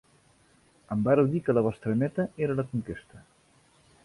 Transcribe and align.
Em 0.95 1.03
vàreu 1.07 1.29
dir 1.33 1.41
que 1.49 1.55
la 1.57 1.63
vostra 1.69 1.95
meta 2.01 2.27
era 2.47 2.57
la 2.61 2.67
conquesta. 2.73 3.23